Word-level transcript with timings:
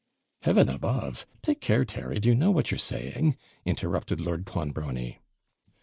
'Heaven 0.41 0.67
above! 0.67 1.27
Take 1.43 1.61
care, 1.61 1.85
Terry! 1.85 2.19
Do 2.19 2.29
you 2.29 2.33
know 2.35 2.49
what 2.49 2.71
you're 2.71 2.79
saying?' 2.79 3.37
interrupted 3.65 4.19
Lord 4.19 4.47
Clonbrony. 4.47 5.19